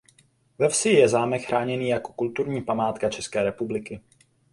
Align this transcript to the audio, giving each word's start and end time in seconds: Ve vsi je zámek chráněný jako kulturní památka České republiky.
Ve 0.59 0.67
vsi 0.69 0.89
je 0.89 1.07
zámek 1.09 1.45
chráněný 1.45 1.89
jako 1.89 2.13
kulturní 2.13 2.61
památka 2.61 3.09
České 3.09 3.43
republiky. 3.43 4.01